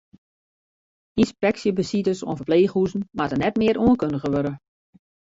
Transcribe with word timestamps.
Ynspeksjebesites 1.23 2.19
oan 2.25 2.39
ferpleechhûzen 2.39 3.05
moatte 3.17 3.37
net 3.41 3.55
mear 3.61 3.77
oankundige 3.85 4.29
wurde. 4.35 4.53